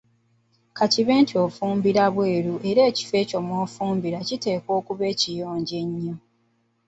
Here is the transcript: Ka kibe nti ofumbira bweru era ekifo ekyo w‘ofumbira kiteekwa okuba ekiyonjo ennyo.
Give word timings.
Ka 0.77 0.85
kibe 0.93 1.13
nti 1.21 1.33
ofumbira 1.45 2.03
bweru 2.15 2.53
era 2.69 2.81
ekifo 2.89 3.15
ekyo 3.23 3.37
w‘ofumbira 3.49 4.17
kiteekwa 4.27 4.71
okuba 4.79 5.03
ekiyonjo 5.13 5.75
ennyo. 5.83 6.15